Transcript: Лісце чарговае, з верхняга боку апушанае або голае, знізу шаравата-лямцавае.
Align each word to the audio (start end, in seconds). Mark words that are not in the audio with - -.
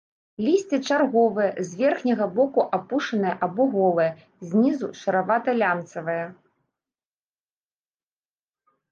Лісце 0.43 0.77
чарговае, 0.93 1.47
з 1.67 1.75
верхняга 1.81 2.25
боку 2.37 2.61
апушанае 2.77 3.33
або 3.47 3.63
голае, 3.75 4.07
знізу 4.53 4.87
шаравата-лямцавае. 5.01 6.17